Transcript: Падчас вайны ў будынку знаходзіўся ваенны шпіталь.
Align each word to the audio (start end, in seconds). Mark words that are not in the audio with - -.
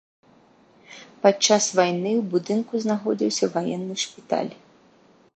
Падчас 1.25 1.63
вайны 1.79 2.11
ў 2.19 2.21
будынку 2.31 2.73
знаходзіўся 2.85 3.45
ваенны 3.57 3.95
шпіталь. 4.05 4.49